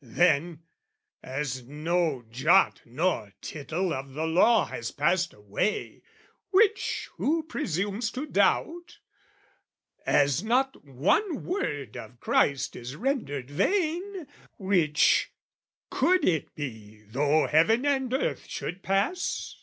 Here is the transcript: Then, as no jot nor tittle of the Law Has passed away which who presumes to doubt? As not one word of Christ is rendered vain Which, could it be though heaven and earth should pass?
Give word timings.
Then, 0.00 0.62
as 1.22 1.64
no 1.66 2.24
jot 2.30 2.80
nor 2.86 3.34
tittle 3.42 3.92
of 3.92 4.14
the 4.14 4.24
Law 4.26 4.64
Has 4.64 4.90
passed 4.90 5.34
away 5.34 6.00
which 6.50 7.10
who 7.18 7.42
presumes 7.42 8.10
to 8.12 8.24
doubt? 8.24 9.00
As 10.06 10.42
not 10.42 10.82
one 10.82 11.44
word 11.44 11.98
of 11.98 12.20
Christ 12.20 12.74
is 12.74 12.96
rendered 12.96 13.50
vain 13.50 14.26
Which, 14.56 15.30
could 15.90 16.24
it 16.24 16.54
be 16.54 17.02
though 17.02 17.46
heaven 17.46 17.84
and 17.84 18.14
earth 18.14 18.46
should 18.48 18.82
pass? 18.82 19.62